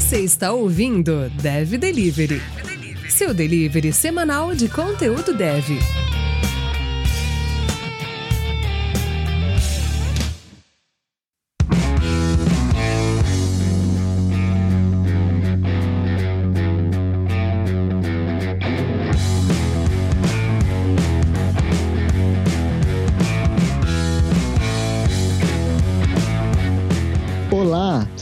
[0.00, 2.40] Você está ouvindo Dev Delivery,
[3.10, 5.62] seu delivery semanal de conteúdo dev.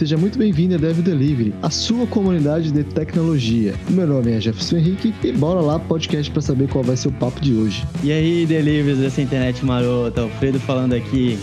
[0.09, 3.75] Seja muito bem-vindo a Dev Delivery, a sua comunidade de tecnologia.
[3.91, 7.13] Meu nome é Jefferson Henrique e bora lá podcast para saber qual vai ser o
[7.13, 7.85] papo de hoje.
[8.03, 11.39] E aí, deliveries dessa internet marota, Alfredo falando aqui.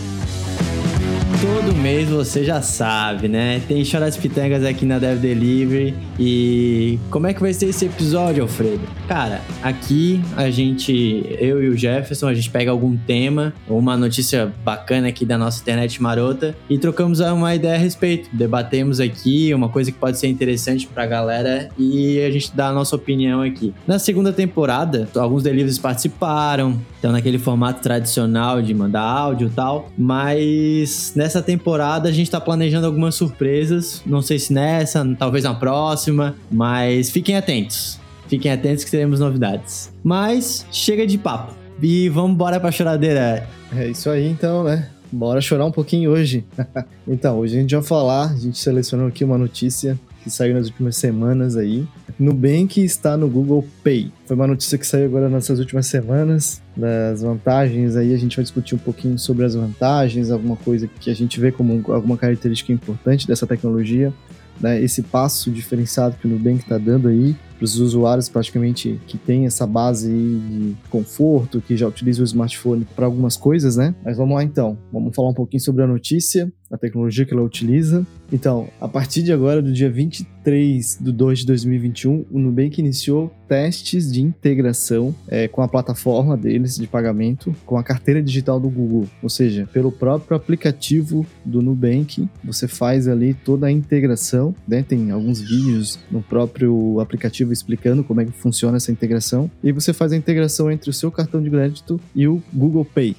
[1.46, 3.62] Todo mês você já sabe, né?
[3.68, 5.94] Tem choras pitangas aqui na Dev Delivery.
[6.18, 8.80] E como é que vai ser esse episódio, Alfredo?
[9.06, 14.52] Cara, aqui a gente, eu e o Jefferson, a gente pega algum tema, uma notícia
[14.64, 18.28] bacana aqui da nossa internet marota e trocamos uma ideia a respeito.
[18.32, 22.72] Debatemos aqui uma coisa que pode ser interessante pra galera e a gente dá a
[22.72, 23.72] nossa opinião aqui.
[23.86, 29.90] Na segunda temporada, alguns deliveries participaram, estão naquele formato tradicional de mandar áudio e tal,
[29.96, 34.02] mas nessa temporada a gente tá planejando algumas surpresas.
[34.04, 37.98] Não sei se nessa, talvez na próxima, mas fiquem atentos.
[38.28, 39.92] Fiquem atentos que teremos novidades.
[40.02, 41.54] Mas chega de papo.
[41.80, 43.46] E vamos embora pra choradeira.
[43.74, 44.88] É isso aí então, né?
[45.12, 46.44] Bora chorar um pouquinho hoje.
[47.06, 50.66] então, hoje a gente vai falar, a gente selecionou aqui uma notícia que saiu nas
[50.66, 51.86] últimas semanas aí.
[52.18, 54.12] Nubank está no Google Pay.
[54.26, 58.12] Foi uma notícia que saiu agora nessas últimas semanas, das vantagens aí.
[58.12, 61.52] A gente vai discutir um pouquinho sobre as vantagens, alguma coisa que a gente vê
[61.52, 64.12] como alguma característica importante dessa tecnologia,
[64.60, 64.82] né?
[64.82, 69.46] Esse passo diferenciado que o Nubank está dando aí para os usuários praticamente que tem
[69.46, 73.94] essa base de conforto, que já utilizam o smartphone para algumas coisas, né?
[74.04, 77.42] Mas vamos lá então, vamos falar um pouquinho sobre a notícia, a tecnologia que ela
[77.42, 78.06] utiliza.
[78.32, 83.32] Então, a partir de agora, do dia 23 de 2 de 2021, o Nubank iniciou
[83.48, 88.68] testes de integração é, com a plataforma deles de pagamento, com a carteira digital do
[88.68, 89.06] Google.
[89.22, 94.82] Ou seja, pelo próprio aplicativo do Nubank, você faz ali toda a integração, né?
[94.82, 99.50] Tem alguns vídeos no próprio aplicativo explicando como é que funciona essa integração.
[99.62, 103.16] E você faz a integração entre o seu cartão de crédito e o Google Pay.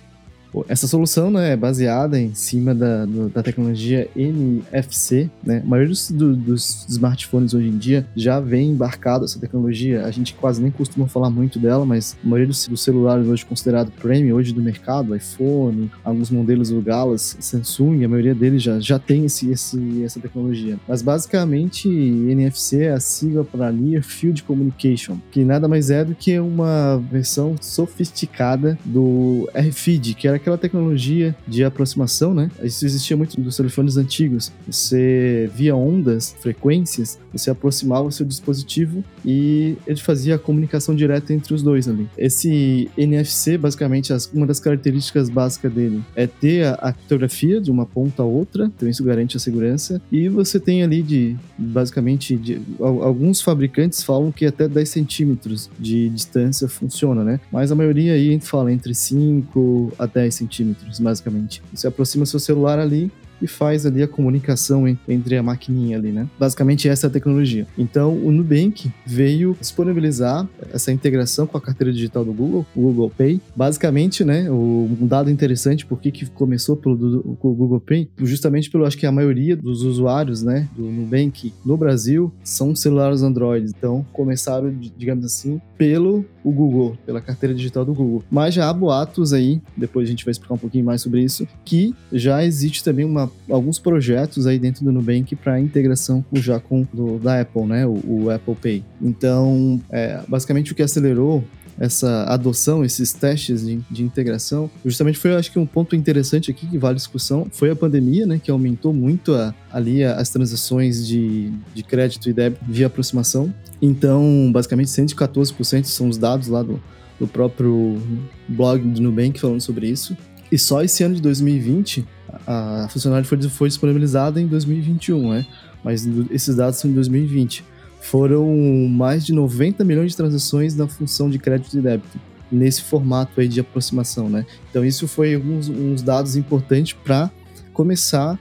[0.67, 5.29] Essa solução né, é baseada em cima da, da tecnologia NFC.
[5.43, 5.61] Né?
[5.63, 10.05] A maioria dos, do, dos, smartphones hoje em dia já vem embarcado essa tecnologia.
[10.05, 13.45] A gente quase nem costuma falar muito dela, mas a maioria dos, dos celulares hoje
[13.45, 18.79] considerado premium hoje do mercado, iPhone, alguns modelos do Galaxy, Samsung, a maioria deles já,
[18.79, 20.77] já tem esse, esse, essa tecnologia.
[20.87, 26.15] Mas basicamente NFC é a sigla para Near Field Communication, que nada mais é do
[26.15, 32.49] que uma versão sofisticada do RFID, que era aquela tecnologia de aproximação, né?
[32.63, 34.51] Isso existia muito nos telefones antigos.
[34.65, 41.33] Você via ondas, frequências, você aproximava o seu dispositivo e ele fazia a comunicação direta
[41.33, 42.07] entre os dois ali.
[42.17, 48.23] Esse NFC, basicamente, uma das características básicas dele é ter a, criptografia de uma ponta
[48.23, 50.01] a outra, então isso garante a segurança.
[50.11, 56.09] E você tem ali de, basicamente, de, alguns fabricantes falam que até 10 centímetros de
[56.09, 57.39] distância funciona, né?
[57.51, 61.61] Mas a maioria aí fala entre 5 a 10 centímetros, basicamente.
[61.73, 63.11] Você aproxima seu celular ali
[63.41, 66.27] e faz ali a comunicação entre a maquininha ali, né?
[66.39, 67.67] Basicamente essa é a tecnologia.
[67.77, 73.11] Então o Nubank veio disponibilizar essa integração com a carteira digital do Google, o Google
[73.15, 73.39] Pay.
[73.55, 78.85] Basicamente, né, um dado interessante por que começou pelo do, o Google Pay, justamente pelo
[78.85, 83.71] acho que a maioria dos usuários, né, do Nubank no Brasil são celulares Android.
[83.77, 88.23] Então começaram, digamos assim, pelo o Google, pela carteira digital do Google.
[88.31, 91.45] Mas já há boatos aí, depois a gente vai explicar um pouquinho mais sobre isso,
[91.65, 96.87] que já existe também uma, alguns projetos aí dentro do Nubank para integração já com
[96.93, 98.83] do, da Apple, né, o, o Apple Pay.
[99.01, 101.43] Então, é, basicamente o que acelerou
[101.79, 106.65] essa adoção, esses testes de, de, integração, justamente foi, acho que um ponto interessante aqui
[106.65, 111.51] que vale discussão, foi a pandemia, né, que aumentou muito a, ali as transações de,
[111.73, 113.53] de crédito e débito via aproximação.
[113.81, 116.81] Então, basicamente, 114% são os dados lá do,
[117.19, 118.01] do próprio
[118.47, 120.17] blog do Nubank falando sobre isso.
[120.51, 122.05] E só esse ano de 2020,
[122.45, 125.45] a funcionalidade foi, foi disponibilizada em 2021, né?
[125.83, 127.63] Mas esses dados são de 2020
[127.99, 128.47] foram
[128.89, 132.17] mais de 90 milhões de transações na função de crédito e débito
[132.49, 134.45] nesse formato aí de aproximação, né?
[134.69, 137.29] Então isso foi alguns uns dados importantes para
[137.73, 138.39] começar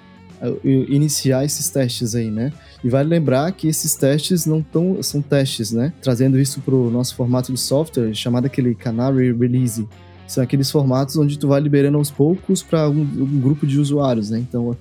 [0.63, 2.53] iniciar esses testes aí, né?
[2.85, 5.93] E vale lembrar que esses testes não tão, são testes, né?
[6.01, 9.87] Trazendo isso para o nosso formato de software, chamado aquele Canary Release.
[10.27, 14.31] São aqueles formatos onde tu vai liberando aos poucos para um, um, grupo de usuários,
[14.31, 14.39] né?
[14.39, 14.77] Então,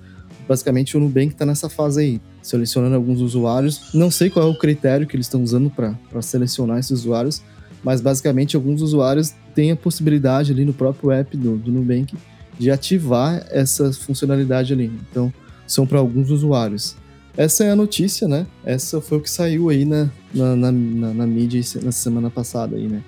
[0.46, 3.94] basicamente o Nubank está nessa fase aí, selecionando alguns usuários.
[3.94, 7.42] Não sei qual é o critério que eles estão usando para selecionar esses usuários,
[7.82, 12.14] mas basicamente alguns usuários têm a possibilidade ali no próprio app do, do Nubank
[12.58, 14.90] de ativar essa funcionalidade ali.
[15.10, 15.32] Então,
[15.66, 16.96] são para alguns usuários.
[17.36, 18.46] Essa é a notícia, né?
[18.64, 22.76] Essa foi o que saiu aí na, na, na, na, na mídia na semana passada
[22.76, 23.02] aí, né?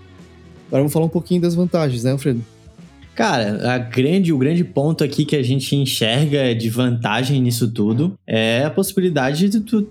[0.67, 2.45] Agora vamos falar um pouquinho das vantagens, né, Alfredo?
[3.15, 8.17] Cara, a grande, o grande ponto aqui que a gente enxerga de vantagem nisso tudo
[8.27, 9.89] é a possibilidade de tu,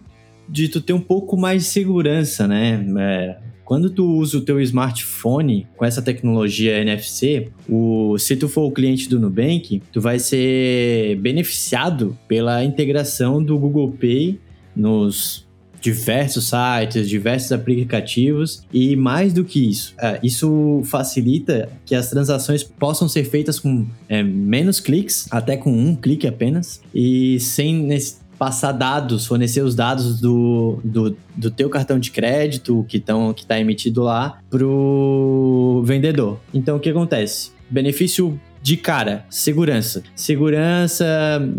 [0.48, 2.86] de tu ter um pouco mais de segurança, né?
[3.00, 3.38] É,
[3.68, 8.72] quando tu usa o teu smartphone com essa tecnologia NFC, o, se tu for o
[8.72, 14.40] cliente do Nubank, tu vai ser beneficiado pela integração do Google Pay
[14.74, 15.46] nos
[15.82, 22.64] diversos sites, diversos aplicativos e mais do que isso, é, isso facilita que as transações
[22.64, 27.86] possam ser feitas com é, menos cliques, até com um clique apenas e sem
[28.38, 33.42] passar dados, fornecer os dados do, do, do teu cartão de crédito que estão que
[33.42, 36.40] está emitido lá pro vendedor.
[36.54, 37.52] Então o que acontece?
[37.70, 40.04] Benefício de cara, segurança.
[40.16, 41.06] Segurança,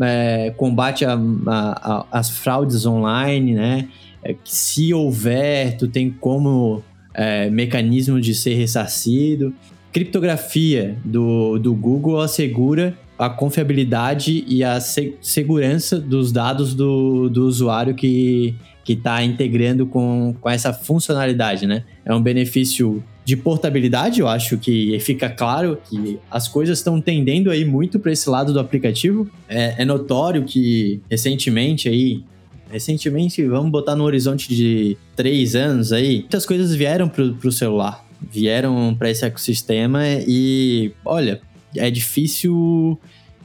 [0.03, 3.89] é, combate a, a, a, as fraudes online, né?
[4.23, 6.83] É, se houver, tu tem como
[7.15, 9.55] é, mecanismo de ser ressarcido.
[9.93, 17.47] Criptografia do, do Google assegura a confiabilidade e a se segurança dos dados do, do
[17.47, 18.55] usuário que
[18.87, 21.85] está integrando com, com essa funcionalidade, né?
[22.05, 27.51] É um benefício de portabilidade, eu acho que fica claro que as coisas estão tendendo
[27.51, 29.29] aí muito para esse lado do aplicativo.
[29.47, 32.25] É, é, notório que recentemente aí,
[32.71, 38.03] recentemente, vamos botar no horizonte de três anos aí, muitas coisas vieram para o celular,
[38.33, 41.43] vieram para esse ecossistema e, olha,
[41.77, 42.99] é difícil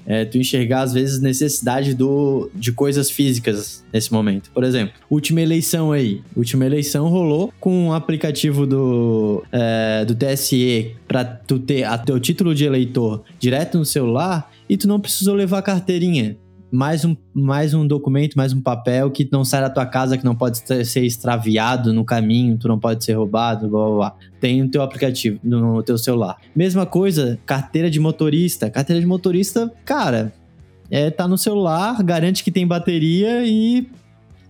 [0.05, 4.51] é, tu enxergar, às vezes, necessidade do, de coisas físicas nesse momento.
[4.51, 6.21] Por exemplo, última eleição aí.
[6.35, 12.19] Última eleição rolou com um aplicativo do, é, do TSE para tu ter a teu
[12.19, 16.37] título de eleitor direto no celular e tu não precisou levar carteirinha
[16.73, 20.25] mais um, mais um documento, mais um papel que não sai da tua casa, que
[20.25, 24.15] não pode ser extraviado no caminho, tu não pode ser roubado, blá blá blá.
[24.39, 26.37] Tem no teu aplicativo, no teu celular.
[26.55, 28.71] Mesma coisa, carteira de motorista.
[28.71, 30.33] Carteira de motorista, cara,
[30.89, 33.87] é, tá no celular, garante que tem bateria e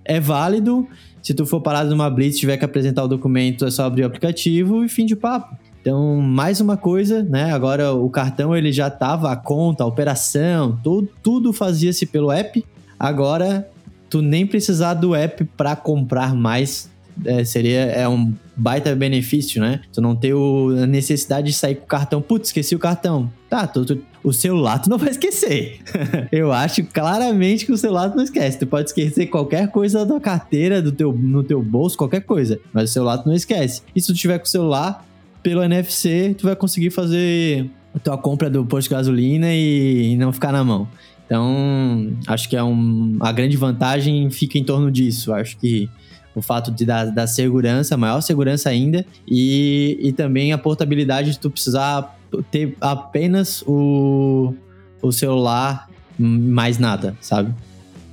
[0.05, 0.87] é válido.
[1.21, 4.05] Se tu for parado numa blitz, tiver que apresentar o documento, é só abrir o
[4.05, 5.57] aplicativo e fim de papo.
[5.83, 7.51] Então, mais uma coisa, né?
[7.51, 12.65] Agora o cartão ele já tava a conta, a operação, tudo, tudo fazia-se pelo app.
[12.97, 13.69] Agora
[14.09, 16.89] tu nem precisar do app para comprar mais
[17.25, 19.81] é, seria é um baita benefício, né?
[19.91, 22.21] Tu não ter o, a necessidade de sair com o cartão.
[22.21, 23.29] Putz, esqueci o cartão.
[23.50, 25.79] Tá, tu, tu, o celular tu não vai esquecer.
[26.31, 28.57] Eu acho claramente que o celular tu não esquece.
[28.57, 32.57] Tu pode esquecer qualquer coisa da carteira, do teu, no teu bolso, qualquer coisa.
[32.71, 33.81] Mas o celular tu não esquece.
[33.94, 35.06] E se tu tiver com o celular,
[35.43, 40.31] pelo NFC, tu vai conseguir fazer a tua compra do posto de gasolina e não
[40.31, 40.87] ficar na mão.
[41.25, 45.33] Então, acho que é um, a grande vantagem fica em torno disso.
[45.33, 45.89] Acho que
[46.35, 51.39] o fato de dar, da segurança, maior segurança ainda, e, e também a portabilidade de
[51.39, 52.17] tu precisar
[52.49, 54.53] ter apenas o,
[55.01, 55.87] o celular,
[56.17, 57.53] mais nada, sabe?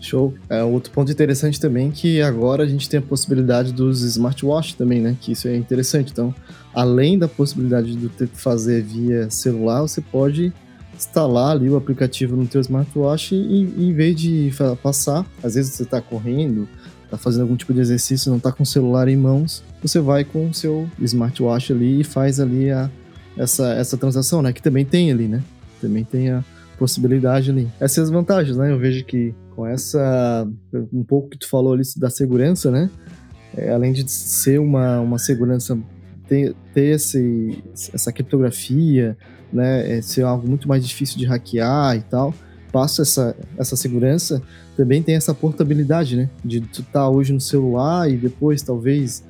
[0.00, 0.34] Show.
[0.48, 4.76] É, outro ponto interessante também é que agora a gente tem a possibilidade dos smartwatch
[4.76, 5.16] também, né?
[5.20, 6.10] Que isso é interessante.
[6.12, 6.34] Então,
[6.74, 10.52] além da possibilidade de ter que fazer via celular, você pode
[10.94, 14.52] instalar ali o aplicativo no teu smartwatch e, em vez de
[14.82, 16.68] passar, às vezes você está correndo,
[17.04, 20.24] está fazendo algum tipo de exercício, não está com o celular em mãos, você vai
[20.24, 22.90] com o seu smartwatch ali e faz ali a,
[23.36, 24.52] essa, essa transação, né?
[24.52, 25.42] Que também tem ali, né?
[25.80, 26.44] Também tem a
[26.78, 27.68] possibilidade ali.
[27.80, 28.70] Essas são as vantagens, né?
[28.70, 30.48] Eu vejo que com essa.
[30.92, 32.90] Um pouco que tu falou ali da segurança, né?
[33.56, 35.78] É, além de ser uma, uma segurança,
[36.28, 39.16] ter, ter esse, essa criptografia,
[39.52, 39.98] né?
[39.98, 42.34] É, ser algo muito mais difícil de hackear e tal.
[42.72, 44.40] Passa essa, essa segurança,
[44.76, 46.30] também tem essa portabilidade, né?
[46.44, 49.24] De tu estar tá hoje no celular e depois talvez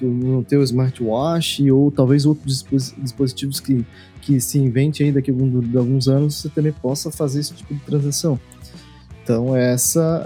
[0.00, 2.64] no teu smartwatch ou talvez outros
[2.98, 3.84] dispositivos que,
[4.20, 5.34] que se invente aí daqui a
[5.78, 8.38] alguns anos, você também possa fazer esse tipo de transação.
[9.22, 10.22] Então, essa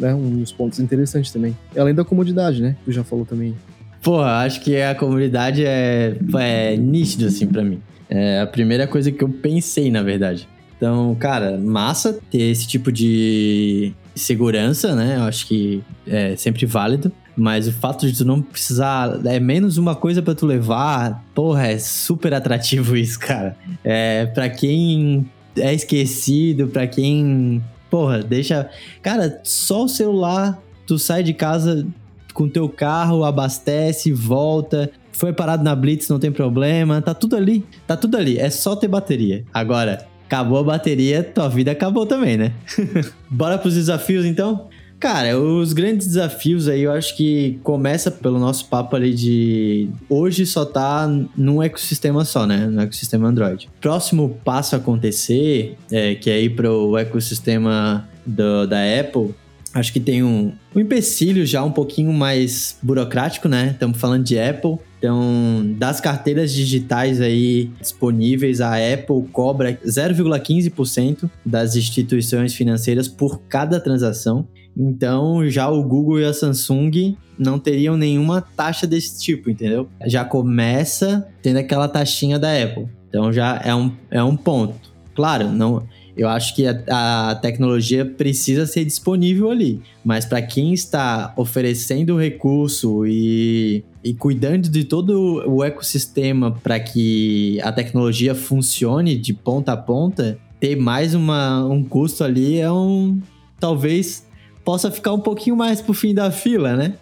[0.00, 1.56] é um dos pontos interessantes também.
[1.76, 2.76] Além da comodidade, né?
[2.84, 3.54] Tu já falou também.
[4.02, 7.80] Porra, acho que a comodidade é, é nítido, assim, para mim.
[8.08, 10.48] É a primeira coisa que eu pensei, na verdade.
[10.76, 15.16] Então, cara, massa ter esse tipo de segurança, né?
[15.16, 17.10] Eu acho que é sempre válido.
[17.36, 19.20] Mas o fato de tu não precisar.
[19.24, 21.24] É menos uma coisa para tu levar.
[21.34, 23.56] Porra, é super atrativo isso, cara.
[23.82, 25.26] É, pra quem
[25.56, 27.62] é esquecido, para quem
[27.94, 28.68] porra, deixa.
[29.00, 31.86] Cara, só o celular, tu sai de casa
[32.32, 34.90] com teu carro, abastece, volta.
[35.12, 37.00] Foi parado na Blitz, não tem problema.
[37.00, 37.64] Tá tudo ali.
[37.86, 38.36] Tá tudo ali.
[38.36, 39.44] É só ter bateria.
[39.54, 42.52] Agora, acabou a bateria, tua vida acabou também, né?
[43.30, 44.66] Bora pros desafios então?
[44.98, 50.46] Cara, os grandes desafios aí eu acho que começa pelo nosso papo ali de hoje
[50.46, 52.66] só tá num ecossistema só, né?
[52.66, 53.68] No ecossistema Android.
[53.80, 59.34] Próximo passo a acontecer, é, que é ir pro ecossistema do, da Apple,
[59.74, 63.70] acho que tem um, um empecilho já um pouquinho mais burocrático, né?
[63.72, 64.78] Estamos falando de Apple.
[64.98, 73.80] Então, das carteiras digitais aí disponíveis, a Apple cobra 0,15% das instituições financeiras por cada
[73.80, 74.46] transação.
[74.76, 79.88] Então, já o Google e a Samsung não teriam nenhuma taxa desse tipo, entendeu?
[80.06, 82.88] Já começa tendo aquela taxinha da Apple.
[83.08, 84.92] Então, já é um, é um ponto.
[85.14, 90.72] Claro, não, eu acho que a, a tecnologia precisa ser disponível ali, mas para quem
[90.72, 98.34] está oferecendo o recurso e, e cuidando de todo o ecossistema para que a tecnologia
[98.34, 103.20] funcione de ponta a ponta, ter mais uma, um custo ali é um.
[103.58, 104.26] Talvez
[104.64, 106.94] possa ficar um pouquinho mais pro fim da fila, né?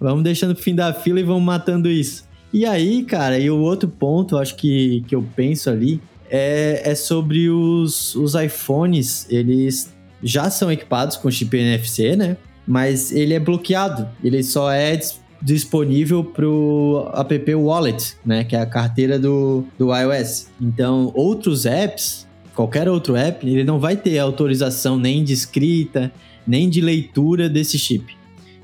[0.00, 2.24] Vamos deixando pro fim da fila e vamos matando isso.
[2.52, 6.94] E aí, cara, e o outro ponto, acho que, que eu penso ali, é, é
[6.94, 9.26] sobre os, os iPhones.
[9.28, 12.36] Eles já são equipados com chip NFC, né?
[12.66, 14.08] Mas ele é bloqueado.
[14.22, 14.98] Ele só é
[15.42, 18.44] disponível pro app Wallet, né?
[18.44, 20.48] Que é a carteira do, do iOS.
[20.60, 26.12] Então, outros apps, qualquer outro app, ele não vai ter autorização nem de escrita,
[26.46, 28.16] nem de leitura desse chip.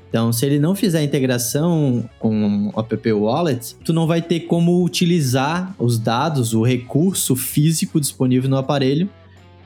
[0.09, 4.41] Então, se ele não fizer a integração com o app Wallet, tu não vai ter
[4.41, 9.09] como utilizar os dados, o recurso físico disponível no aparelho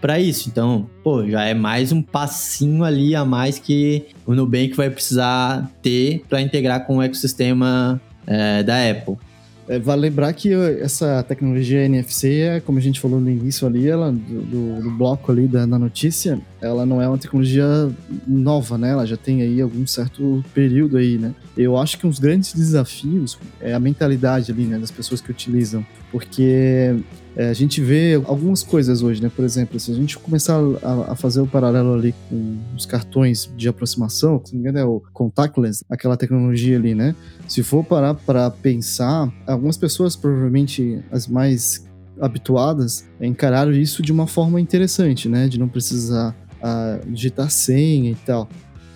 [0.02, 0.50] para isso.
[0.50, 5.72] Então, pô, já é mais um passinho ali a mais que o Nubank vai precisar
[5.82, 9.18] ter para integrar com o ecossistema é, da Apple.
[9.72, 13.88] É, vale lembrar que essa tecnologia NFC, é, como a gente falou no início ali,
[13.88, 17.66] ela, do, do bloco ali da, da, notícia, ela não é uma tecnologia
[18.28, 18.90] nova, né?
[18.90, 21.34] Ela já tem aí algum certo período aí, né?
[21.56, 25.86] Eu acho que dos grandes desafios é a mentalidade ali, né, das pessoas que utilizam,
[26.12, 26.94] porque
[27.36, 29.32] é, a gente vê algumas coisas hoje, né?
[29.34, 33.50] Por exemplo, se a gente começar a, a, fazer o paralelo ali com os cartões
[33.56, 37.16] de aproximação, se não me engano é o contactless, aquela tecnologia ali, né?
[37.48, 41.86] Se for parar para pensar, algumas pessoas, provavelmente as mais
[42.20, 45.48] habituadas, encararam isso de uma forma interessante, né?
[45.48, 48.50] De não precisar a, digitar senha e tal.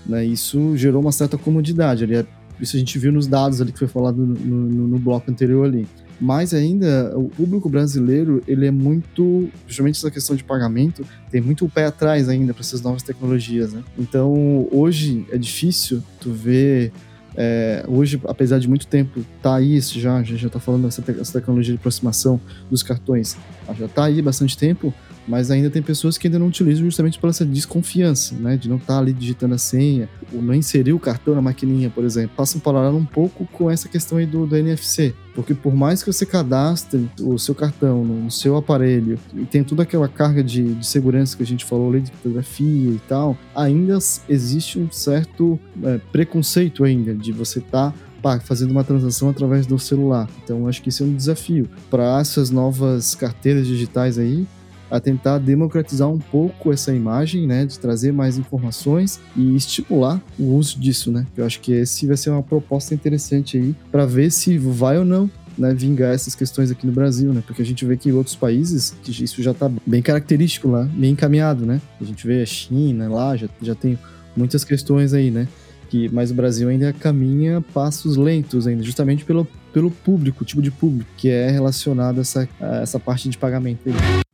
[0.06, 0.26] Né?
[0.26, 2.04] Isso gerou uma certa comodidade.
[2.04, 2.28] Ali,
[2.60, 5.66] isso a gente viu nos dados ali que foi falado no, no, no bloco anterior
[5.66, 5.88] ali.
[6.20, 11.66] Mais ainda, o público brasileiro, ele é muito, principalmente essa questão de pagamento, tem muito
[11.66, 13.84] o pé atrás ainda para essas novas tecnologias, né?
[13.98, 16.92] Então, hoje é difícil tu ver
[17.38, 21.74] é, hoje, apesar de muito tempo tá aí, já, já tá falando dessa te tecnologia
[21.74, 23.36] de aproximação dos cartões,
[23.78, 24.94] já tá aí bastante tempo,
[25.28, 28.58] mas ainda tem pessoas que ainda não utilizam justamente por essa desconfiança, né?
[28.58, 31.90] De não estar tá ali digitando a senha, ou não inserir o cartão na maquininha,
[31.90, 32.32] por exemplo.
[32.36, 35.14] Passa um paralelo um pouco com essa questão aí do, do NFC.
[35.34, 39.84] Porque por mais que você cadastre o seu cartão no, seu aparelho e tem toda
[39.84, 43.98] aquela carga de, de, segurança que a gente falou ali, de fotografia e tal, ainda
[44.30, 49.78] existe um certo é, preconceito ainda de você estar tá fazendo uma transação através do
[49.78, 50.28] celular.
[50.44, 54.48] Então acho que isso é um desafio para essas novas carteiras digitais aí
[54.90, 60.56] a tentar democratizar um pouco essa imagem, né, de trazer mais informações e estimular o
[60.56, 61.26] uso disso, né?
[61.36, 65.06] Eu acho que esse vai ser uma proposta interessante aí para ver se vai ou
[65.06, 67.42] não né, vingar essas questões aqui no Brasil, né?
[67.46, 71.12] Porque a gente vê que em outros países isso já está bem característico lá, bem
[71.12, 71.82] encaminhado, né?
[72.00, 73.98] A gente vê a China lá, já, já tem
[74.36, 75.48] muitas questões aí, né?
[75.90, 80.72] Que, mas o Brasil ainda caminha passos lentos ainda, justamente pelo, pelo público, tipo de
[80.72, 83.82] público que é relacionado a essa, a essa parte de pagamento.
[83.88, 84.25] Aí.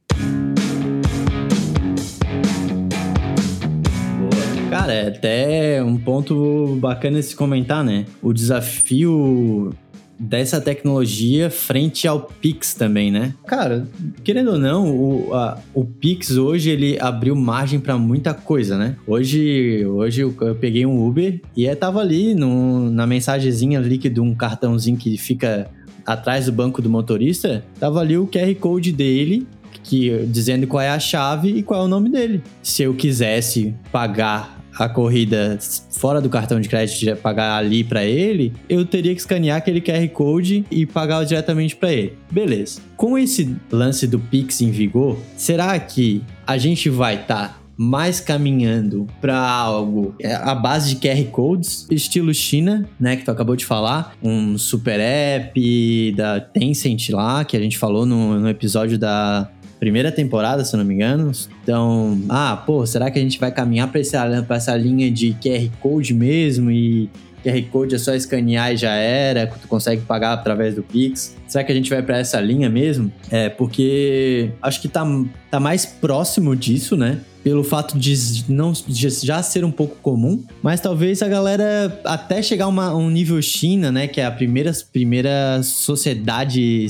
[4.92, 8.06] Cara, é até um ponto bacana de se comentar, né?
[8.22, 9.74] O desafio
[10.20, 13.34] dessa tecnologia frente ao Pix também, né?
[13.48, 13.88] Cara,
[14.24, 18.98] querendo ou não, o, a, o Pix hoje ele abriu margem para muita coisa, né?
[19.08, 23.98] Hoje, hoje eu, eu, peguei um Uber e é, tava ali no, na mensagenzinha ali
[23.98, 25.72] de um cartãozinho que fica
[26.06, 29.48] atrás do banco do motorista, tava ali o QR Code dele
[29.84, 32.44] que dizendo qual é a chave e qual é o nome dele.
[32.62, 35.58] Se eu quisesse pagar a corrida
[35.90, 40.08] fora do cartão de crédito pagar ali para ele, eu teria que escanear aquele QR
[40.10, 42.18] Code e pagar diretamente para ele.
[42.32, 42.82] Beleza.
[42.96, 48.20] Com esse lance do Pix em vigor, será que a gente vai estar tá mais
[48.20, 53.56] caminhando para algo é, a base de QR Codes, estilo China, né, que tu acabou
[53.56, 59.00] de falar, um super app da Tencent lá, que a gente falou no, no episódio
[59.00, 59.50] da
[59.82, 61.32] primeira temporada, se não me engano.
[61.64, 65.68] Então, ah, pô, será que a gente vai caminhar para essa, essa linha de QR
[65.80, 67.10] Code mesmo e
[67.44, 71.36] QR Code é só escanear e já era, tu consegue pagar através do Pix.
[71.48, 73.12] Será que a gente vai para essa linha mesmo?
[73.32, 75.04] É, porque acho que tá,
[75.50, 77.20] tá mais próximo disso, né?
[77.44, 78.14] Pelo fato de
[78.48, 83.10] não de já ser um pouco comum, mas talvez a galera até chegar a um
[83.10, 84.06] nível China, né?
[84.06, 86.86] Que é a primeira, primeira sociedade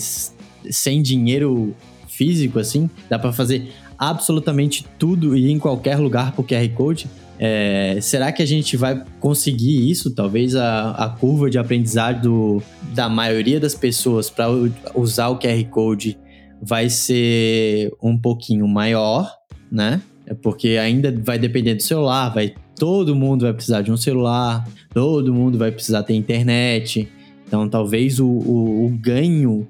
[0.70, 1.74] sem dinheiro
[2.22, 7.08] físico, assim, dá para fazer absolutamente tudo e em qualquer lugar por QR Code.
[7.40, 10.14] É, será que a gente vai conseguir isso?
[10.14, 12.62] Talvez a, a curva de aprendizado
[12.94, 14.46] da maioria das pessoas para
[14.94, 16.20] usar o QR Code
[16.62, 19.28] vai ser um pouquinho maior,
[19.72, 20.00] né?
[20.28, 24.68] É porque ainda vai depender do celular, vai todo mundo vai precisar de um celular,
[24.94, 27.10] todo mundo vai precisar ter internet.
[27.48, 29.68] Então, talvez o, o, o ganho,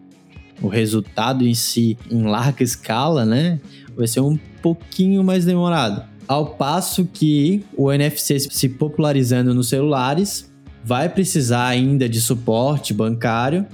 [0.62, 3.60] o resultado em si, em larga escala, né?
[3.96, 6.04] Vai ser um pouquinho mais demorado.
[6.28, 10.52] Ao passo que o NFC se popularizando nos celulares
[10.84, 13.66] vai precisar ainda de suporte bancário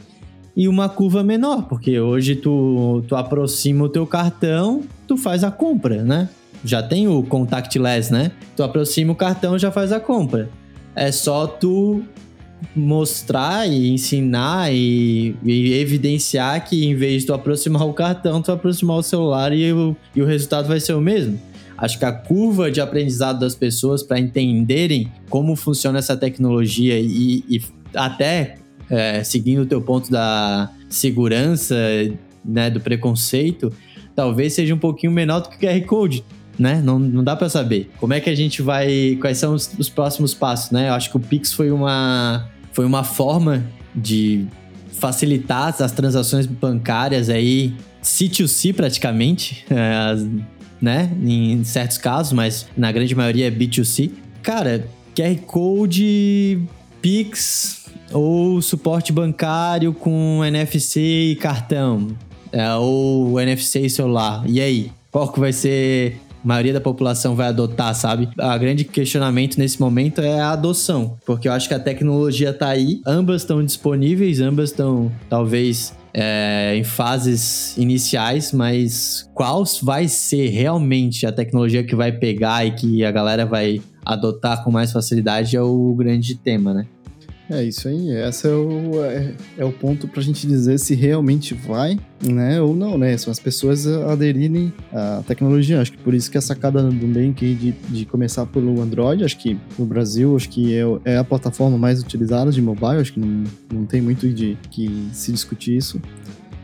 [0.56, 5.52] e uma curva menor, porque hoje tu, tu aproxima o teu cartão, tu faz a
[5.52, 6.30] compra, né?
[6.66, 8.32] Já tem o contactless, né?
[8.56, 10.50] Tu aproxima o cartão, já faz a compra.
[10.96, 12.02] É só tu
[12.76, 18.52] mostrar e ensinar e, e, evidenciar que em vez de tu aproximar o cartão, tu
[18.52, 21.40] aproximar o celular e o, e o resultado vai ser o mesmo.
[21.78, 27.44] Acho que a curva de aprendizado das pessoas para entenderem como funciona essa tecnologia e,
[27.48, 27.62] e
[27.94, 28.56] até
[28.90, 31.76] é, seguindo o teu ponto da segurança,
[32.44, 33.72] né, do preconceito,
[34.16, 36.24] talvez seja um pouquinho menor do que o QR Code.
[36.58, 36.82] Né?
[36.84, 37.92] Não, não dá para saber.
[38.00, 39.18] Como é que a gente vai.
[39.22, 40.90] Quais são os, os próximos passos, né?
[40.90, 44.48] Eu acho que o Pix foi uma, foi uma forma de
[44.94, 49.66] facilitar as transações bancárias aí, C2C praticamente.
[49.72, 50.48] É,
[50.80, 51.12] né?
[51.24, 54.12] Em certos casos, mas na grande maioria é B2C.
[54.44, 56.62] Cara, QR Code,
[57.02, 61.00] Pix ou suporte bancário com NFC
[61.32, 62.10] e cartão.
[62.52, 64.44] É, ou NFC e celular.
[64.48, 64.92] E aí?
[65.12, 68.30] Qual que vai ser maioria da população vai adotar, sabe?
[68.40, 72.70] A grande questionamento nesse momento é a adoção, porque eu acho que a tecnologia tá
[72.70, 80.48] aí, ambas estão disponíveis, ambas estão talvez é, em fases iniciais, mas qual vai ser
[80.48, 85.58] realmente a tecnologia que vai pegar e que a galera vai adotar com mais facilidade
[85.58, 86.88] é o grande tema, né?
[87.50, 90.94] É isso aí, esse é o, é, é o ponto para a gente dizer se
[90.94, 93.18] realmente vai, né, ou não, né?
[93.18, 95.80] São as pessoas aderirem à tecnologia.
[95.80, 99.38] Acho que por isso que a sacada do Bank de, de começar pelo Android, acho
[99.38, 103.20] que no Brasil, acho que é, é a plataforma mais utilizada de mobile, acho que
[103.20, 106.02] não, não tem muito de que se discutir isso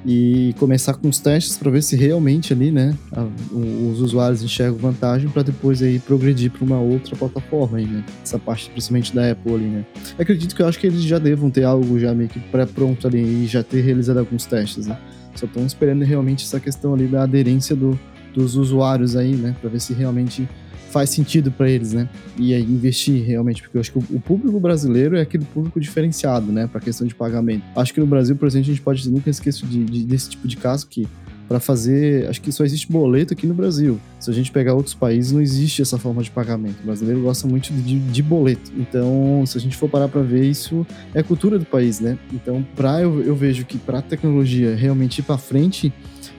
[0.05, 4.77] e começar com os testes para ver se realmente ali, né, a, os usuários enxergam
[4.77, 8.03] vantagem para depois aí progredir para uma outra plataforma aí, né?
[8.21, 9.85] Essa parte principalmente da Apple ali, né?
[10.17, 13.43] Acredito que eu acho que eles já devam ter algo já meio que pré-pronto ali
[13.43, 14.97] e já ter realizado alguns testes, né?
[15.35, 17.97] Só estão esperando realmente essa questão ali da aderência do,
[18.33, 20.47] dos usuários aí, né, para ver se realmente
[20.93, 22.07] faz sentido para eles, né?
[22.37, 26.51] E aí investir realmente, porque eu acho que o público brasileiro é aquele público diferenciado,
[26.51, 27.63] né, para questão de pagamento.
[27.75, 30.47] Acho que no Brasil, por exemplo, a gente pode nunca esquecer de, de, desse tipo
[30.47, 31.07] de caso que
[31.47, 33.99] para fazer, acho que só existe boleto aqui no Brasil.
[34.19, 36.79] Se a gente pegar outros países, não existe essa forma de pagamento.
[36.81, 38.71] O brasileiro gosta muito de, de boleto.
[38.77, 42.17] Então, se a gente for parar para ver, isso é cultura do país, né?
[42.31, 45.91] Então, para eu, eu vejo que para tecnologia realmente ir para frente,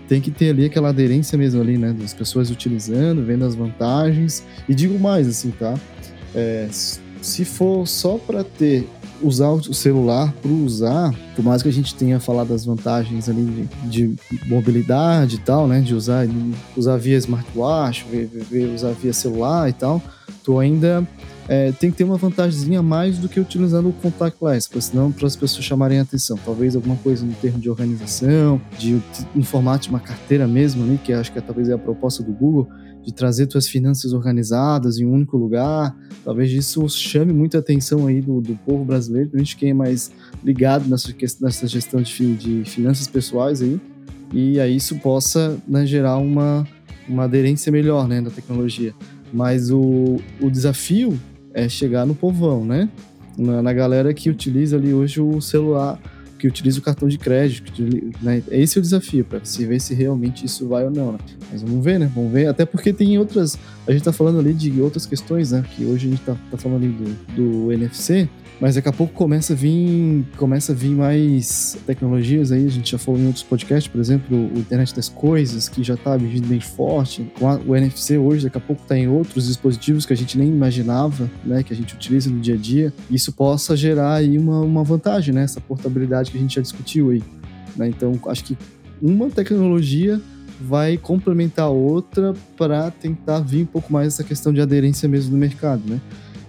[0.08, 1.92] tem que ter ali aquela aderência mesmo ali, né?
[1.92, 4.44] Das pessoas utilizando, vendo as vantagens.
[4.68, 5.74] E digo mais, assim, tá?
[6.34, 6.68] É,
[7.22, 8.88] se for só para ter
[9.22, 13.68] usar o celular para usar, por mais que a gente tenha falado das vantagens ali
[13.84, 16.26] de, de mobilidade e tal, né, de usar
[16.76, 18.04] usar via smartwatch,
[18.74, 20.02] usar via celular e tal,
[20.42, 21.06] tu ainda
[21.48, 25.26] é, tem que ter uma vantagemzinha mais do que utilizando o contactless, porque senão para
[25.26, 26.38] as pessoas chamarem a atenção.
[26.44, 29.00] Talvez alguma coisa no termo de organização, de
[29.36, 32.22] um formato de uma carteira mesmo ali, que acho que é, talvez é a proposta
[32.22, 32.68] do Google,
[33.02, 35.94] de trazer suas finanças organizadas em um único lugar.
[36.24, 40.10] Talvez isso chame muita atenção aí do, do povo brasileiro, principalmente quem é mais
[40.42, 43.78] ligado nessa, nessa gestão de, de finanças pessoais aí.
[44.32, 46.66] E aí isso possa né, gerar uma,
[47.06, 48.94] uma aderência melhor né, da tecnologia.
[49.30, 51.18] Mas o, o desafio
[51.54, 52.88] é chegar no povão, né?
[53.38, 55.98] Na, na galera que utiliza ali hoje o celular.
[56.38, 57.72] Que utiliza o cartão de crédito.
[58.20, 58.42] Né?
[58.50, 61.12] Esse é o desafio, para se ver se realmente isso vai ou não.
[61.12, 61.18] Né?
[61.50, 62.10] Mas vamos ver, né?
[62.14, 62.48] Vamos ver.
[62.48, 63.56] Até porque tem outras.
[63.86, 65.64] A gente tá falando ali de outras questões, né?
[65.74, 68.28] Que hoje a gente tá, tá falando ali do, do NFC.
[68.64, 72.92] Mas daqui a pouco começa a vir, começa a vir mais tecnologias aí, a gente
[72.92, 76.48] já falou em outros podcasts, por exemplo, o Internet das Coisas, que já está vindo
[76.48, 77.30] bem forte.
[77.66, 81.30] O NFC hoje, daqui a pouco está em outros dispositivos que a gente nem imaginava,
[81.44, 82.90] né, que a gente utiliza no dia a dia.
[83.10, 87.10] Isso possa gerar aí uma, uma vantagem, né, essa portabilidade que a gente já discutiu
[87.10, 87.22] aí.
[87.76, 87.88] Né?
[87.88, 88.56] Então, acho que
[88.98, 90.18] uma tecnologia
[90.58, 95.32] vai complementar a outra para tentar vir um pouco mais essa questão de aderência mesmo
[95.32, 96.00] no mercado, né?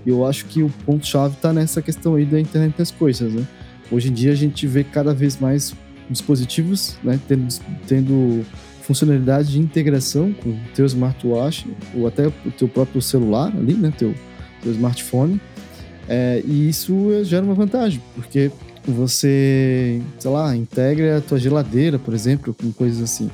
[0.05, 3.45] E eu acho que o ponto-chave está nessa questão aí da internet das coisas, né?
[3.91, 5.73] Hoje em dia a gente vê cada vez mais
[6.09, 7.47] dispositivos, né, tendo,
[7.87, 8.45] tendo
[8.81, 13.91] funcionalidade de integração com o teu smartwatch ou até o teu próprio celular ali, né,
[13.97, 14.13] teu,
[14.61, 15.41] teu smartphone.
[16.07, 18.51] É, e isso gera uma vantagem, porque
[18.87, 23.29] você, sei lá, integra a tua geladeira, por exemplo, com coisas assim.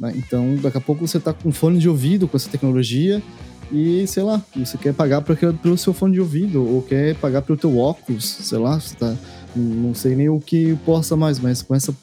[0.00, 0.14] Né?
[0.16, 3.22] Então, daqui a pouco você está com fone de ouvido com essa tecnologia
[3.70, 7.58] e, sei lá, você quer pagar pelo seu fone de ouvido, ou quer pagar pelo
[7.58, 9.16] teu óculos, sei lá, você tá,
[9.54, 11.94] não sei nem o que possa mais, mas com essa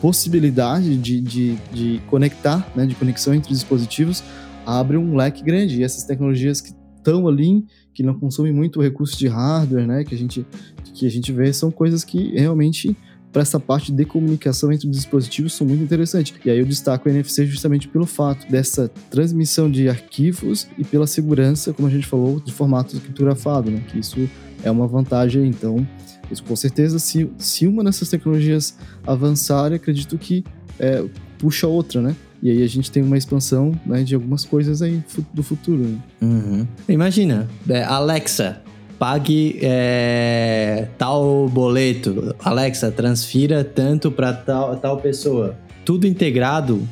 [0.00, 4.22] possibilidade de, de, de conectar, né, de conexão entre dispositivos,
[4.66, 5.80] abre um leque grande.
[5.80, 10.14] E essas tecnologias que estão ali, que não consomem muito recurso de hardware, né, que
[10.14, 10.44] a gente,
[10.92, 12.96] que a gente vê, são coisas que realmente
[13.32, 16.34] para essa parte de comunicação entre os dispositivos são muito interessantes.
[16.44, 21.06] E aí eu destaco o NFC justamente pelo fato dessa transmissão de arquivos e pela
[21.06, 23.82] segurança, como a gente falou, de formato criptografado, né?
[23.88, 24.28] Que isso
[24.62, 25.46] é uma vantagem.
[25.46, 25.86] Então,
[26.30, 30.44] isso, com certeza, se, se uma dessas tecnologias avançar, acredito que
[30.78, 31.04] é,
[31.38, 32.14] puxa outra, né?
[32.42, 35.84] E aí a gente tem uma expansão né, de algumas coisas aí do futuro.
[35.84, 35.98] Né?
[36.20, 36.66] Uhum.
[36.88, 38.60] Imagina, é, Alexa,
[39.02, 42.36] pague é, tal boleto.
[42.38, 45.56] Alexa, transfira tanto para tal, tal pessoa.
[45.84, 46.88] Tudo integrado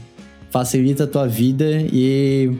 [0.51, 2.51] facilita a tua vida e,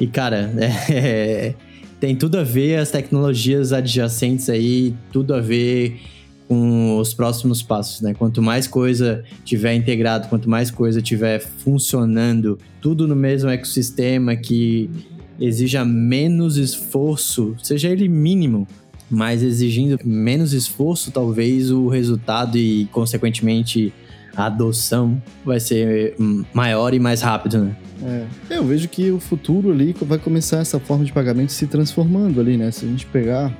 [0.00, 0.52] e cara,
[0.90, 1.54] é,
[2.00, 6.00] tem tudo a ver as tecnologias adjacentes aí, tudo a ver
[6.48, 8.12] com os próximos passos, né?
[8.12, 14.90] Quanto mais coisa tiver integrado, quanto mais coisa tiver funcionando, tudo no mesmo ecossistema que
[15.38, 18.66] exija menos esforço, seja ele mínimo,
[19.10, 23.92] mas exigindo menos esforço, talvez o resultado e, consequentemente,
[24.36, 26.14] a adoção vai ser
[26.52, 27.76] maior e mais rápido, né?
[28.02, 28.56] É.
[28.56, 32.56] Eu vejo que o futuro ali vai começar essa forma de pagamento se transformando ali,
[32.56, 32.70] né?
[32.70, 33.56] Se a gente pegar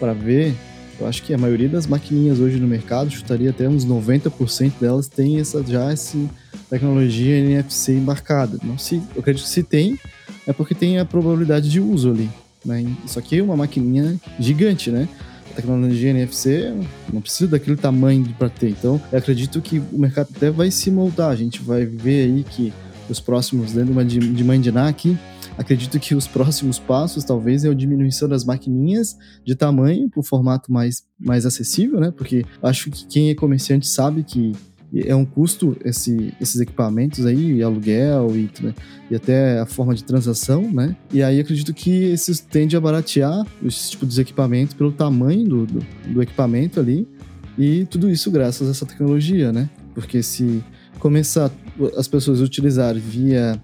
[0.00, 0.54] para ver,
[0.98, 5.08] eu acho que a maioria das maquininhas hoje no mercado, chutaria até uns 90% delas,
[5.08, 6.16] tem essa, já essa
[6.70, 8.58] tecnologia NFC embarcada.
[8.62, 9.98] Não se, eu acredito que se tem,
[10.46, 12.30] é porque tem a probabilidade de uso ali.
[12.66, 12.84] Né?
[13.04, 15.08] Isso aqui é uma maquininha gigante, né?
[15.52, 16.74] A tecnologia NFC
[17.10, 18.70] não precisa daquele tamanho para ter.
[18.70, 21.30] Então, eu acredito que o mercado até vai se moldar.
[21.30, 22.72] A gente vai ver aí que
[23.08, 25.16] os próximos, dentro de, de aqui,
[25.56, 30.22] acredito que os próximos passos talvez é a diminuição das maquininhas de tamanho para o
[30.22, 32.12] formato mais, mais acessível, né?
[32.14, 34.52] Porque acho que quem é comerciante sabe que
[34.94, 38.50] é um custo esse, esses equipamentos aí, aluguel e,
[39.10, 40.96] e até a forma de transação, né?
[41.12, 45.66] E aí acredito que esses tende a baratear esse tipo de equipamento pelo tamanho do,
[45.66, 47.06] do, do equipamento ali
[47.58, 49.68] e tudo isso graças a essa tecnologia, né?
[49.94, 50.62] Porque se
[50.98, 51.50] começar
[51.96, 53.60] as pessoas a utilizar via,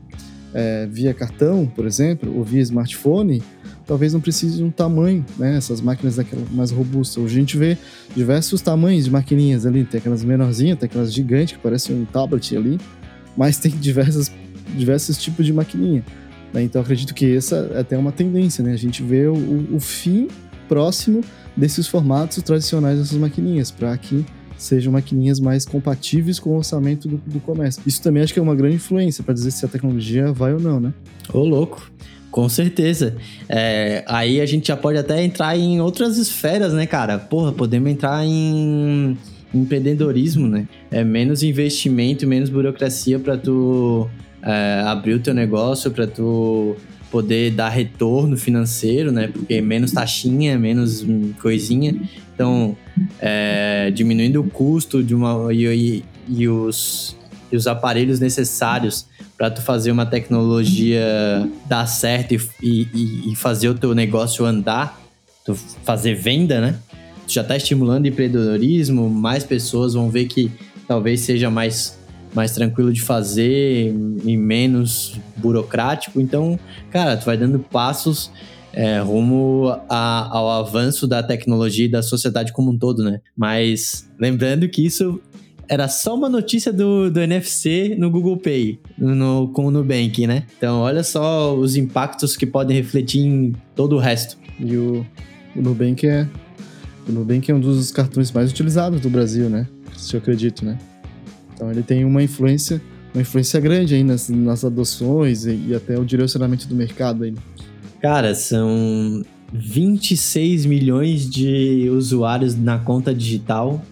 [0.53, 3.43] é, via cartão, por exemplo, ou via smartphone,
[3.87, 5.57] talvez não precise de um tamanho, né?
[5.57, 7.23] Essas máquinas daquela mais robustas.
[7.23, 7.77] Hoje a gente vê
[8.15, 9.85] diversos tamanhos de maquininhas ali.
[9.85, 12.79] Tem aquelas menorzinhas, tem aquelas gigantes que parecem um tablet ali,
[13.37, 14.31] mas tem diversas,
[14.77, 16.05] diversos tipos de maquininha.
[16.53, 16.63] Né?
[16.63, 18.73] Então acredito que essa é até uma tendência, né?
[18.73, 20.29] A gente vê o, o fim
[20.69, 21.23] próximo
[21.57, 24.25] desses formatos tradicionais dessas maquininhas, para que
[24.57, 27.83] sejam maquininhas mais compatíveis com o orçamento do, do comércio.
[27.85, 30.61] Isso também acho que é uma grande influência para dizer se a tecnologia vai ou
[30.61, 30.95] não, né?
[31.33, 31.91] Ô, louco.
[32.33, 33.15] Com certeza.
[33.47, 37.19] É, aí a gente já pode até entrar em outras esferas, né, cara?
[37.19, 39.19] Porra, podemos entrar em
[39.53, 40.67] empreendedorismo, né?
[40.91, 44.09] É menos investimento, menos burocracia para tu
[44.43, 46.75] é, abrir o teu negócio, para tu
[47.11, 49.29] poder dar retorno financeiro, né?
[49.29, 51.05] Porque menos taxinha, menos
[51.39, 51.95] coisinha.
[52.35, 52.75] Então,
[53.21, 57.15] é, diminuindo o custo de uma e, e, e os,
[57.53, 59.12] e os aparelhos necessários
[59.43, 61.05] para tu fazer uma tecnologia
[61.67, 65.03] dar certo e, e, e, fazer o teu negócio andar,
[65.45, 66.79] tu fazer venda, né?
[67.27, 70.49] Tu já está estimulando empreendedorismo, mais pessoas vão ver que
[70.87, 71.99] talvez seja mais,
[72.33, 73.93] mais tranquilo de fazer
[74.25, 76.21] e menos burocrático.
[76.21, 76.57] Então,
[76.89, 78.31] cara, tu vai dando passos
[78.73, 83.21] é, rumo a, ao avanço da tecnologia e da sociedade como um todo, né?
[83.37, 85.21] Mas lembrando que isso
[85.73, 90.45] era só uma notícia do, do NFC no Google Pay, no, com o Nubank, né?
[90.59, 94.37] Então, olha só os impactos que podem refletir em todo o resto.
[94.61, 95.07] E o,
[95.57, 96.29] o Nubank é
[97.09, 99.67] o Nubank é um dos cartões mais utilizados do Brasil, né?
[99.97, 100.79] Se eu acredito, né?
[101.55, 102.79] Então ele tem uma influência,
[103.15, 107.35] uma influência grande aí nas, nas adoções e, e até o direcionamento do mercado aí.
[107.99, 113.83] Cara, são 26 milhões de usuários na conta digital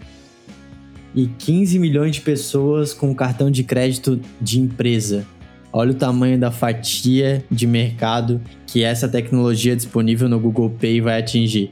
[1.14, 5.26] e 15 milhões de pessoas com cartão de crédito de empresa.
[5.72, 11.20] Olha o tamanho da fatia de mercado que essa tecnologia disponível no Google Pay vai
[11.20, 11.70] atingir.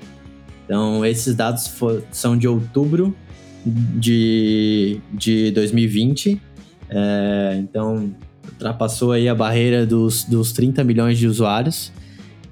[0.64, 1.70] Então, esses dados
[2.12, 3.16] são de outubro
[3.64, 6.40] de, de 2020.
[6.90, 8.12] É, então,
[8.52, 11.92] ultrapassou aí a barreira dos, dos 30 milhões de usuários.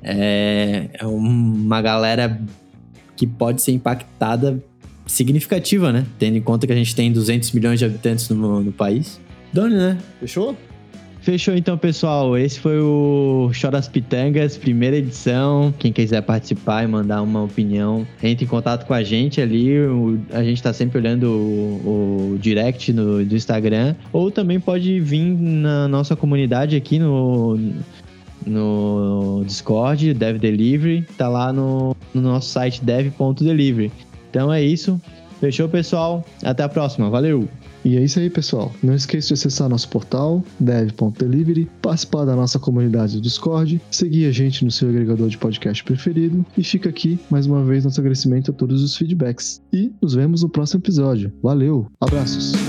[0.02, 2.40] É, é uma galera
[3.16, 4.62] que pode ser impactada
[5.06, 6.04] significativa, né?
[6.18, 9.20] Tendo em conta que a gente tem 200 milhões de habitantes no, no país.
[9.52, 9.98] Doni, né?
[10.20, 10.56] Fechou?
[11.26, 12.38] Fechou então, pessoal.
[12.38, 15.74] Esse foi o Show das Pitangas, primeira edição.
[15.76, 19.76] Quem quiser participar e mandar uma opinião, entre em contato com a gente ali.
[19.80, 23.96] O, a gente tá sempre olhando o, o direct no, do Instagram.
[24.12, 27.58] Ou também pode vir na nossa comunidade aqui no,
[28.46, 31.04] no Discord, Dev Delivery.
[31.18, 33.90] Tá lá no, no nosso site dev.delivery.
[34.36, 35.00] Então é isso.
[35.40, 36.22] Fechou, pessoal.
[36.42, 37.08] Até a próxima.
[37.08, 37.48] Valeu!
[37.82, 38.70] E é isso aí, pessoal.
[38.82, 44.32] Não esqueça de acessar nosso portal dev.delivery, participar da nossa comunidade do Discord, seguir a
[44.32, 48.50] gente no seu agregador de podcast preferido e fica aqui mais uma vez nosso agradecimento
[48.50, 49.62] a todos os feedbacks.
[49.72, 51.32] E nos vemos no próximo episódio.
[51.42, 52.65] Valeu, abraços.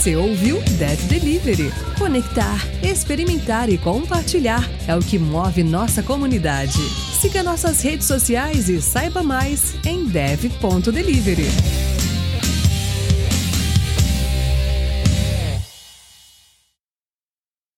[0.00, 1.70] Você ouviu Dev Delivery.
[1.98, 6.80] Conectar, experimentar e compartilhar é o que move nossa comunidade.
[7.20, 11.99] Siga nossas redes sociais e saiba mais em dev.delivery.